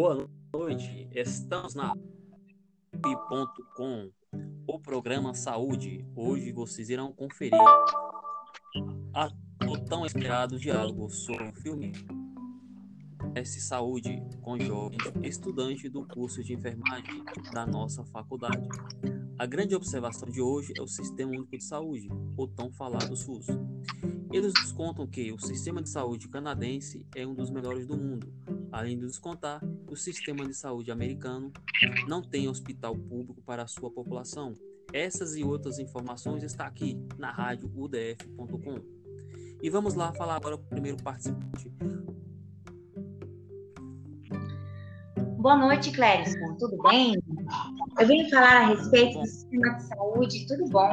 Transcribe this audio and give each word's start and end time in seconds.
Boa 0.00 0.26
noite, 0.50 1.10
estamos 1.14 1.74
na 1.74 1.92
com 3.76 4.10
o 4.66 4.80
programa 4.80 5.34
Saúde. 5.34 6.02
Hoje 6.16 6.52
vocês 6.52 6.88
irão 6.88 7.12
conferir 7.12 7.60
a, 9.12 9.28
o 9.68 9.78
tão 9.84 10.06
esperado 10.06 10.58
diálogo 10.58 11.10
sobre 11.10 11.50
o 11.50 11.52
filme 11.52 11.92
S 13.34 13.60
Saúde 13.60 14.22
com 14.40 14.58
jovens 14.58 15.02
estudantes 15.22 15.92
do 15.92 16.06
curso 16.06 16.42
de 16.42 16.54
enfermagem 16.54 17.22
da 17.52 17.66
nossa 17.66 18.02
faculdade. 18.06 18.66
A 19.38 19.44
grande 19.44 19.74
observação 19.74 20.30
de 20.30 20.40
hoje 20.40 20.72
é 20.78 20.80
o 20.80 20.88
Sistema 20.88 21.32
Único 21.32 21.58
de 21.58 21.62
Saúde, 21.62 22.08
o 22.38 22.48
tão 22.48 22.72
falado 22.72 23.14
SUS. 23.14 23.48
Eles 24.32 24.54
nos 24.54 24.72
contam 24.72 25.06
que 25.06 25.30
o 25.30 25.38
sistema 25.38 25.82
de 25.82 25.90
saúde 25.90 26.26
canadense 26.26 27.06
é 27.14 27.26
um 27.26 27.34
dos 27.34 27.50
melhores 27.50 27.86
do 27.86 27.98
mundo. 27.98 28.32
Além 28.72 28.96
de 28.96 29.04
nos 29.04 29.18
contar, 29.18 29.60
o 29.88 29.96
sistema 29.96 30.46
de 30.46 30.54
saúde 30.54 30.90
americano 30.90 31.52
não 32.06 32.22
tem 32.22 32.48
hospital 32.48 32.94
público 32.94 33.42
para 33.42 33.64
a 33.64 33.66
sua 33.66 33.90
população. 33.90 34.54
Essas 34.92 35.34
e 35.34 35.42
outras 35.42 35.78
informações 35.78 36.42
está 36.42 36.66
aqui 36.66 36.96
na 37.18 37.30
rádio 37.30 37.70
udf.com. 37.74 38.80
E 39.62 39.68
vamos 39.68 39.94
lá 39.94 40.12
falar 40.12 40.36
agora 40.36 40.56
com 40.56 40.64
o 40.64 40.68
primeiro 40.68 41.02
participante, 41.02 41.70
Boa 45.40 45.56
noite, 45.56 45.90
Clérison. 45.92 46.54
Tudo 46.58 46.76
bem? 46.82 47.14
Eu 47.98 48.06
venho 48.06 48.28
falar 48.28 48.58
a 48.58 48.66
respeito 48.66 49.18
do 49.18 49.26
sistema 49.26 49.74
de 49.74 49.82
saúde, 49.84 50.46
tudo 50.46 50.68
bom, 50.68 50.90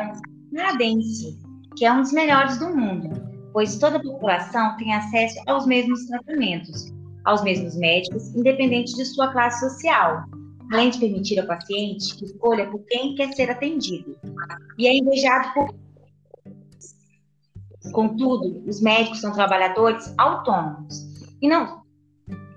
canadense, 0.56 1.38
que 1.76 1.84
é 1.86 1.92
um 1.92 2.02
dos 2.02 2.14
melhores 2.14 2.58
do 2.58 2.74
mundo, 2.74 3.10
pois 3.52 3.78
toda 3.78 3.98
a 3.98 4.02
população 4.02 4.78
tem 4.78 4.96
acesso 4.96 5.38
aos 5.48 5.66
mesmos 5.66 6.06
tratamentos, 6.06 6.94
aos 7.28 7.44
mesmos 7.44 7.76
médicos, 7.76 8.34
independente 8.34 8.96
de 8.96 9.04
sua 9.04 9.28
classe 9.28 9.60
social, 9.60 10.24
além 10.72 10.90
de 10.90 10.98
permitir 10.98 11.38
ao 11.40 11.46
paciente 11.46 12.16
que 12.16 12.24
escolha 12.24 12.72
por 12.72 12.80
quem 12.86 13.16
quer 13.16 13.34
ser 13.34 13.52
atendido. 13.52 14.18
E 14.78 14.88
é 14.88 14.98
invejado 14.98 15.54
por. 15.54 15.76
Contudo, 17.92 18.64
os 18.66 18.82
médicos 18.82 19.20
são 19.20 19.34
trabalhadores 19.34 20.14
autônomos 20.18 21.06
e 21.42 21.48
não 21.48 21.86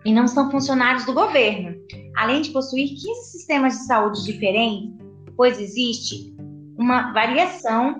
e 0.05 0.13
não 0.15 0.27
são 0.27 0.51
funcionários 0.51 1.05
do 1.05 1.13
governo, 1.13 1.77
além 2.17 2.41
de 2.41 2.51
possuir 2.51 2.89
15 2.89 3.33
sistemas 3.33 3.75
de 3.75 3.87
saúde 3.87 4.25
diferentes, 4.25 4.97
pois 5.37 5.61
existe 5.61 6.35
uma 6.79 7.13
variação 7.13 7.97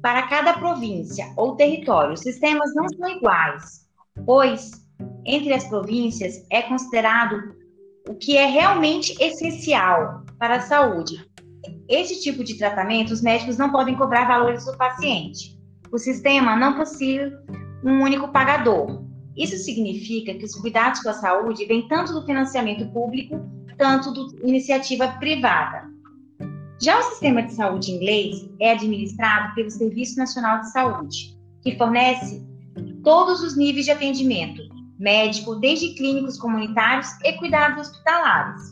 para 0.00 0.26
cada 0.28 0.54
província 0.54 1.32
ou 1.36 1.54
território. 1.54 2.14
Os 2.14 2.20
sistemas 2.20 2.74
não 2.74 2.88
são 2.88 3.08
iguais, 3.08 3.86
pois 4.24 4.70
entre 5.24 5.52
as 5.52 5.64
províncias 5.68 6.44
é 6.50 6.62
considerado 6.62 7.54
o 8.08 8.14
que 8.14 8.36
é 8.36 8.46
realmente 8.46 9.16
essencial 9.20 10.24
para 10.38 10.56
a 10.56 10.60
saúde. 10.60 11.24
Esse 11.88 12.20
tipo 12.20 12.42
de 12.42 12.58
tratamento, 12.58 13.12
os 13.12 13.22
médicos 13.22 13.56
não 13.56 13.70
podem 13.70 13.94
cobrar 13.94 14.26
valores 14.26 14.64
do 14.64 14.76
paciente. 14.76 15.56
O 15.92 15.98
sistema 15.98 16.56
não 16.56 16.74
possui 16.76 17.20
um 17.84 18.02
único 18.02 18.28
pagador, 18.28 19.02
isso 19.36 19.56
significa 19.56 20.34
que 20.34 20.44
os 20.44 20.54
cuidados 20.54 21.00
com 21.00 21.08
a 21.08 21.14
saúde 21.14 21.64
vêm 21.64 21.88
tanto 21.88 22.12
do 22.12 22.24
financiamento 22.26 22.86
público, 22.92 23.40
tanto 23.78 24.12
da 24.12 24.48
iniciativa 24.48 25.08
privada. 25.18 25.90
Já 26.80 26.98
o 26.98 27.02
sistema 27.02 27.42
de 27.42 27.54
saúde 27.54 27.92
inglês 27.92 28.48
é 28.60 28.72
administrado 28.72 29.54
pelo 29.54 29.70
Serviço 29.70 30.18
Nacional 30.18 30.60
de 30.60 30.72
Saúde, 30.72 31.38
que 31.62 31.76
fornece 31.78 32.44
todos 33.02 33.40
os 33.40 33.56
níveis 33.56 33.86
de 33.86 33.92
atendimento 33.92 34.61
médico, 35.02 35.56
desde 35.56 35.94
clínicos 35.94 36.38
comunitários 36.38 37.08
e 37.24 37.32
cuidados 37.34 37.88
hospitalares. 37.88 38.62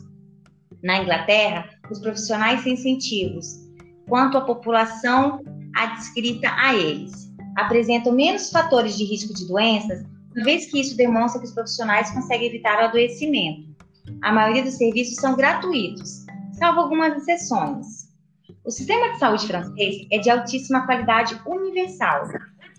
Na 0.81 0.99
Inglaterra, 0.99 1.69
os 1.91 1.99
profissionais 1.99 2.63
têm 2.63 2.73
incentivos 2.73 3.45
quanto 4.07 4.37
à 4.37 4.41
população 4.41 5.43
adscrita 5.75 6.49
a 6.57 6.73
eles. 6.73 7.29
Apresentam 7.57 8.13
menos 8.13 8.49
fatores 8.49 8.97
de 8.97 9.03
risco 9.03 9.33
de 9.33 9.47
doenças 9.47 10.03
uma 10.33 10.45
vez 10.45 10.65
que 10.67 10.79
isso 10.79 10.95
demonstra 10.95 11.41
que 11.41 11.47
os 11.47 11.53
profissionais 11.53 12.09
conseguem 12.11 12.47
evitar 12.47 12.81
o 12.81 12.85
adoecimento. 12.85 13.69
A 14.21 14.31
maioria 14.31 14.63
dos 14.63 14.75
serviços 14.75 15.15
são 15.15 15.35
gratuitos, 15.35 16.25
salvo 16.53 16.79
algumas 16.79 17.17
exceções. 17.17 18.09
O 18.63 18.71
sistema 18.71 19.11
de 19.11 19.19
saúde 19.19 19.47
francês 19.47 20.07
é 20.09 20.19
de 20.19 20.29
altíssima 20.29 20.85
qualidade 20.85 21.39
universal, 21.45 22.29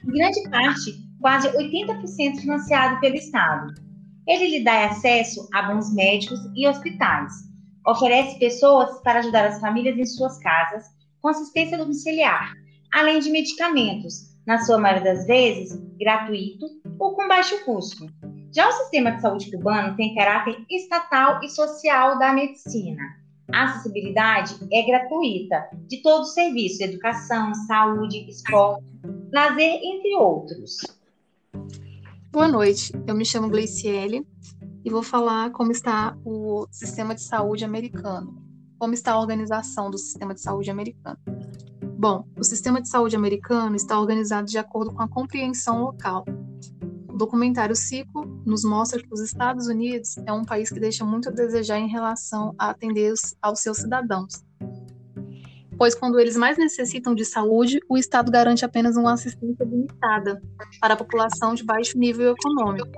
em 0.07 0.12
grande 0.12 0.49
parte, 0.49 1.02
quase 1.22 1.49
80% 1.49 2.41
financiado 2.41 3.00
pelo 3.00 3.15
Estado. 3.15 3.72
Ele 4.27 4.49
lhe 4.49 4.65
dá 4.65 4.87
acesso 4.87 5.49
a 5.55 5.62
bons 5.62 5.94
médicos 5.94 6.38
e 6.55 6.66
hospitais, 6.66 7.33
oferece 7.87 8.38
pessoas 8.38 9.00
para 9.03 9.21
ajudar 9.21 9.47
as 9.47 9.61
famílias 9.61 9.97
em 9.97 10.05
suas 10.05 10.38
casas 10.38 10.84
com 11.21 11.28
assistência 11.28 11.78
domiciliar, 11.78 12.53
além 12.93 13.21
de 13.21 13.31
medicamentos, 13.31 14.32
na 14.44 14.59
sua 14.59 14.78
maioria 14.78 15.15
das 15.15 15.25
vezes, 15.27 15.81
gratuito 15.99 16.66
ou 16.99 17.15
com 17.15 17.28
baixo 17.28 17.65
custo. 17.65 18.06
Já 18.53 18.69
o 18.69 18.72
sistema 18.72 19.12
de 19.12 19.22
saúde 19.22 19.50
cubano 19.50 19.97
tem 19.97 20.15
caráter 20.15 20.56
estatal 20.69 21.41
e 21.43 21.49
social 21.49 22.19
da 22.19 22.32
medicina. 22.32 23.03
A 23.53 23.65
acessibilidade 23.65 24.56
é 24.72 24.82
gratuita 24.82 25.69
de 25.87 26.03
todo 26.03 26.22
o 26.22 26.27
serviço, 26.27 26.82
educação, 26.82 27.55
saúde, 27.55 28.28
esporte, 28.28 28.84
lazer, 29.32 29.81
entre 29.82 30.15
outros. 30.16 31.02
Boa 32.33 32.49
noite, 32.49 32.93
eu 33.07 33.15
me 33.15 33.27
chamo 33.27 33.51
Gleiciele 33.51 34.27
e 34.83 34.91
vou 34.91 35.03
falar 35.03 35.51
como 35.51 35.71
está 35.71 36.17
o 36.25 36.67
sistema 36.71 37.15
de 37.15 37.21
saúde 37.21 37.63
americano, 37.63 38.43
como 38.79 38.95
está 38.95 39.13
a 39.13 39.21
organização 39.21 39.91
do 39.91 39.99
sistema 39.99 40.33
de 40.33 40.41
saúde 40.41 40.71
americano. 40.71 41.19
Bom, 41.99 42.25
o 42.37 42.43
sistema 42.43 42.81
de 42.81 42.89
saúde 42.89 43.17
americano 43.17 43.77
está 43.77 44.01
organizado 44.01 44.47
de 44.47 44.57
acordo 44.57 44.95
com 44.95 45.03
a 45.03 45.09
compreensão 45.09 45.83
local. 45.83 46.25
O 47.07 47.17
documentário 47.19 47.77
Ciclo 47.77 48.25
nos 48.47 48.65
mostra 48.65 49.03
que 49.03 49.12
os 49.12 49.21
Estados 49.21 49.67
Unidos 49.67 50.17
é 50.27 50.33
um 50.33 50.45
país 50.45 50.71
que 50.71 50.81
deixa 50.81 51.05
muito 51.05 51.29
a 51.29 51.33
desejar 51.33 51.79
em 51.79 51.89
relação 51.89 52.55
a 52.59 52.71
atender 52.71 53.12
aos 53.43 53.61
seus 53.61 53.77
cidadãos. 53.77 54.43
Pois 55.82 55.97
quando 55.97 56.20
eles 56.20 56.37
mais 56.37 56.56
necessitam 56.56 57.12
de 57.12 57.25
saúde, 57.25 57.81
o 57.88 57.98
Estado 57.98 58.31
garante 58.31 58.65
apenas 58.65 58.97
uma 58.97 59.15
assistência 59.15 59.65
limitada 59.65 60.41
para 60.81 60.94
a 60.94 60.97
população 60.97 61.56
de 61.56 61.65
baixo 61.65 61.98
nível 61.98 62.37
econômico. 62.38 62.88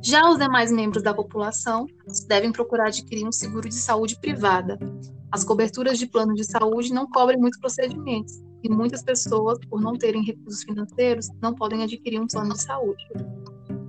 Já 0.00 0.30
os 0.30 0.38
demais 0.38 0.70
membros 0.70 1.02
da 1.02 1.12
população 1.12 1.88
devem 2.28 2.52
procurar 2.52 2.86
adquirir 2.86 3.26
um 3.26 3.32
seguro 3.32 3.68
de 3.68 3.74
saúde 3.74 4.16
privada, 4.20 4.78
as 5.32 5.42
coberturas 5.42 5.98
de 5.98 6.06
plano 6.06 6.34
de 6.34 6.44
saúde 6.44 6.94
não 6.94 7.10
cobrem 7.10 7.36
muitos 7.36 7.58
procedimentos 7.58 8.40
e 8.62 8.68
muitas 8.68 9.02
pessoas, 9.02 9.58
por 9.68 9.80
não 9.80 9.98
terem 9.98 10.22
recursos 10.22 10.62
financeiros, 10.62 11.26
não 11.42 11.52
podem 11.52 11.82
adquirir 11.82 12.20
um 12.20 12.28
plano 12.28 12.54
de 12.54 12.62
saúde. 12.62 13.02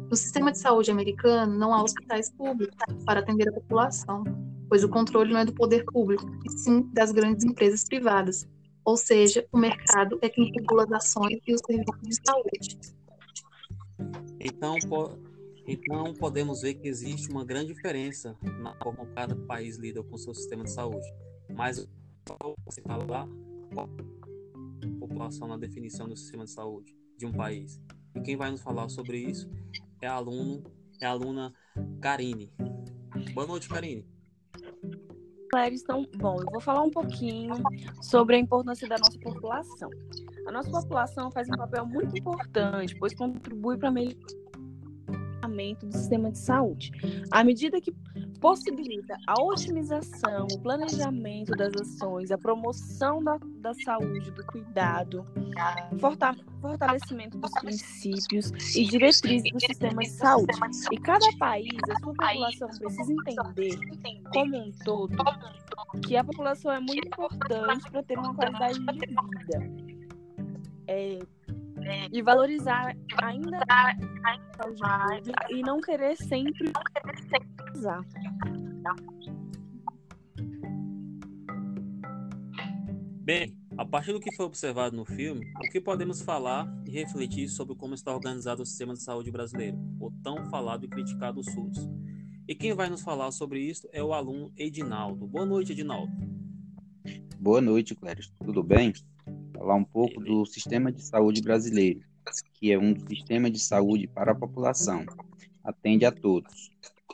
No 0.10 0.16
sistema 0.16 0.52
de 0.52 0.58
saúde 0.58 0.90
americano, 0.90 1.56
não 1.56 1.72
há 1.76 1.84
hospitais 1.84 2.32
públicos 2.32 2.76
para 3.06 3.20
atender 3.20 3.50
a 3.50 3.54
população, 3.54 4.24
pois 4.70 4.84
o 4.84 4.90
controle 4.90 5.32
não 5.32 5.40
é 5.40 5.46
do 5.46 5.54
poder 5.54 5.86
público, 5.86 6.26
e 6.46 6.52
sim 6.52 6.90
das 6.94 7.12
grandes 7.12 7.46
empresas 7.46 7.84
privadas, 7.84 8.48
ou 8.84 8.96
seja, 8.96 9.46
o 9.52 9.58
mercado 9.58 10.20
é 10.22 10.30
quem 10.30 10.52
regula 10.52 10.84
as 10.84 10.92
ações 10.92 11.40
e 11.48 11.54
os 11.54 11.62
serviços 11.66 12.02
de 12.04 12.16
saúde. 12.24 12.96
Então, 14.40 14.78
então, 15.68 16.14
podemos 16.14 16.62
ver 16.62 16.76
que 16.76 16.88
existe 16.88 17.28
uma 17.30 17.44
grande 17.44 17.74
diferença 17.74 18.38
na 18.60 18.76
forma 18.76 19.00
como 19.00 19.14
cada 19.16 19.36
país 19.36 19.78
lida 19.78 20.04
com 20.04 20.16
seu 20.18 20.36
sistema 20.36 20.64
de 20.64 20.72
saúde. 20.72 21.08
Mas 21.52 21.88
você 22.64 22.82
fala 22.84 23.04
lá, 23.10 23.28
a 23.76 25.00
população 25.00 25.48
na 25.48 25.58
definição 25.58 26.08
do 26.08 26.16
sistema 26.16 26.46
de 26.46 26.52
saúde 26.52 26.96
de 27.18 27.26
um 27.26 27.32
país. 27.32 27.82
E 28.16 28.22
quem 28.22 28.36
vai 28.36 28.52
nos 28.52 28.62
falar 28.62 28.88
sobre 28.90 29.18
isso 29.18 29.50
é 30.00 30.08
a 30.08 30.14
aluno, 30.14 30.64
é 31.02 31.08
a 31.08 31.10
aluna 31.10 31.52
Karine. 32.00 32.54
Boa 33.34 33.48
noite, 33.48 33.68
Karine. 33.68 34.15
Então, 35.84 36.06
bom, 36.18 36.40
eu 36.40 36.52
vou 36.52 36.60
falar 36.60 36.82
um 36.82 36.90
pouquinho 36.90 37.56
sobre 38.02 38.36
a 38.36 38.40
importância 38.40 38.88
da 38.88 38.98
nossa 38.98 39.18
população. 39.20 39.90
A 40.48 40.52
nossa 40.52 40.70
população 40.70 41.32
faz 41.32 41.48
um 41.50 41.58
papel 41.58 41.86
muito 41.86 42.18
importante, 42.18 42.96
pois 42.96 43.14
contribui 43.16 43.78
para 43.78 43.90
a 43.90 43.92
do 45.56 45.92
sistema 45.92 46.32
de 46.32 46.38
saúde. 46.38 46.92
À 47.32 47.44
medida 47.44 47.80
que 47.80 47.92
possibilita 48.40 49.18
a 49.28 49.42
otimização, 49.42 50.48
o 50.52 50.60
planejamento 50.60 51.52
das 51.54 51.74
ações, 51.82 52.32
a 52.32 52.38
promoção 52.38 53.24
da, 53.24 53.40
da 53.60 53.74
saúde, 53.74 54.32
do 54.32 54.46
cuidado, 54.46 55.26
fortalecimento 56.62 57.38
dos 57.38 57.52
princípios 57.60 58.52
e 58.76 58.86
diretrizes 58.86 59.52
do 59.52 59.60
sistema 59.60 60.02
de 60.02 60.10
saúde. 60.10 60.54
E 60.92 60.98
cada 60.98 61.26
país, 61.38 61.78
a 61.90 62.00
sua 62.00 62.14
população 62.14 62.68
precisa 62.68 63.14
entender, 63.14 63.80
como 64.32 64.58
um 64.58 64.72
todo, 64.84 65.16
que 66.06 66.16
a 66.16 66.24
população 66.24 66.72
é 66.72 66.80
muito 66.80 67.08
importante 67.08 67.90
para 67.90 68.04
ter 68.04 68.18
uma 68.18 68.34
qualidade 68.34 68.80
de 68.80 69.08
vida. 69.08 69.96
É, 70.88 71.20
e 72.12 72.22
valorizar 72.22 72.96
ainda 73.22 73.60
mais 73.68 73.98
e 75.50 75.62
não 75.62 75.80
querer 75.80 76.16
sempre 76.18 76.72
usar. 77.76 78.02
Bem, 83.22 83.58
a 83.78 83.84
partir 83.84 84.14
do 84.14 84.20
que 84.20 84.34
foi 84.36 84.46
observado 84.46 84.96
no 84.96 85.04
filme, 85.04 85.52
o 85.58 85.72
que 85.72 85.82
podemos 85.82 86.22
falar 86.22 86.72
e 86.86 86.92
refletir 86.92 87.50
sobre 87.50 87.76
como 87.76 87.96
está 87.96 88.14
organizado 88.14 88.62
o 88.62 88.66
sistema 88.66 88.94
de 88.94 89.02
saúde 89.02 89.32
brasileiro, 89.32 89.78
o 90.00 90.12
tão 90.24 90.46
falado 90.50 90.86
e 90.86 90.88
criticado 90.88 91.44
SUS? 91.44 91.90
E 92.48 92.54
quem 92.54 92.74
vai 92.74 92.90
nos 92.90 93.02
falar 93.02 93.32
sobre 93.32 93.60
isso 93.60 93.90
é 93.92 94.04
o 94.04 94.14
aluno 94.14 94.52
Edinaldo. 94.56 95.26
Boa 95.26 95.46
noite, 95.46 95.72
Edinaldo. 95.72 96.14
Boa 97.40 97.60
noite, 97.60 97.96
Cléris. 97.96 98.32
Tudo 98.44 98.64
bem? 98.64 98.94
Falar 99.66 99.78
um 99.78 99.84
pouco 99.84 100.22
do 100.22 100.46
sistema 100.46 100.92
de 100.92 101.02
saúde 101.02 101.42
brasileiro, 101.42 102.02
que 102.54 102.72
é 102.72 102.78
um 102.78 102.94
sistema 103.10 103.50
de 103.50 103.58
saúde 103.58 104.06
para 104.06 104.32
a 104.32 104.36
população. 104.36 105.04
Atende 105.64 106.06
a 106.06 106.12
todos. 106.12 106.70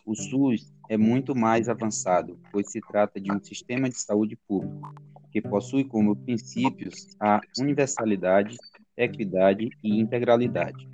O 0.06 0.14
SUS 0.14 0.70
é 0.90 0.98
muito 0.98 1.34
mais 1.34 1.70
avançado, 1.70 2.38
pois 2.52 2.70
se 2.70 2.82
trata 2.82 3.22
de 3.22 3.32
um 3.32 3.42
sistema 3.42 3.88
de 3.88 3.98
saúde 3.98 4.38
público 4.50 4.94
que 5.32 5.42
possui 5.42 5.86
como 5.86 6.14
princípios 6.14 7.16
a 7.22 7.40
universalidade, 7.58 8.58
equidade 8.98 9.70
e 9.82 10.02
integralidade. 10.02 10.90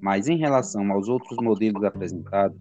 Mas 0.00 0.28
em 0.28 0.38
relação 0.38 0.90
aos 0.90 1.08
outros 1.08 1.36
modelos 1.42 1.84
apresentados, 1.84 2.58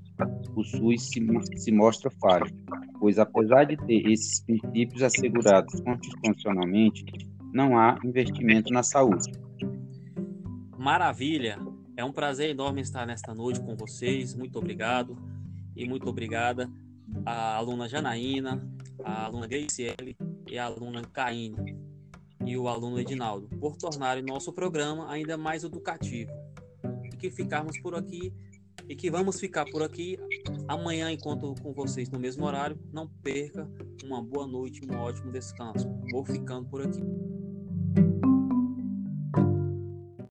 o 0.54 0.62
SUS 0.62 1.04
se, 1.04 1.26
se 1.56 1.72
mostra 1.72 2.12
falho, 2.20 2.54
pois 3.00 3.18
apesar 3.18 3.64
de 3.64 3.78
ter 3.78 4.06
esses 4.10 4.42
princípios 4.42 5.04
assegurados 5.04 5.80
constitucionalmente, 5.80 7.06
não 7.56 7.80
há 7.80 7.98
investimento 8.04 8.72
na 8.72 8.84
saúde. 8.84 9.32
Maravilha! 10.78 11.58
É 11.96 12.04
um 12.04 12.12
prazer 12.12 12.50
enorme 12.50 12.82
estar 12.82 13.08
nesta 13.08 13.34
noite 13.34 13.62
com 13.62 13.78
vocês. 13.78 14.36
Muito 14.36 14.60
obrigado 14.60 15.18
e 15.74 15.88
muito 15.88 16.10
obrigada 16.10 16.70
à 17.26 17.56
aluna 17.56 17.88
Janaína, 17.88 18.62
à 19.02 19.24
aluna 19.24 19.48
Graciele 19.48 20.18
e 20.46 20.60
a 20.60 20.66
aluna 20.66 21.02
Caine 21.14 21.78
e 22.46 22.58
o 22.58 22.68
aluno 22.68 23.00
Edinaldo, 23.00 23.48
por 23.58 23.78
tornarem 23.78 24.22
nosso 24.22 24.52
programa 24.52 25.10
ainda 25.10 25.38
mais 25.38 25.64
educativo. 25.64 26.34
E 27.06 27.16
que 27.16 27.32
ficarmos 27.32 27.80
por 27.80 27.96
aqui 27.96 28.34
e 28.90 28.98
que 28.98 29.10
vamos 29.10 29.40
ficar 29.40 29.64
por 29.72 29.82
aqui 29.82 30.20
amanhã, 30.68 31.10
enquanto 31.10 31.56
com 31.62 31.72
vocês 31.72 32.10
no 32.10 32.20
mesmo 32.20 32.46
horário. 32.46 32.78
Não 32.92 33.08
perca 33.08 33.66
uma 34.04 34.22
boa 34.22 34.46
noite, 34.46 34.82
um 34.86 34.94
ótimo 34.98 35.32
descanso. 35.32 35.90
Vou 36.12 36.26
ficando 36.26 36.68
por 36.68 36.82
aqui. 36.82 37.02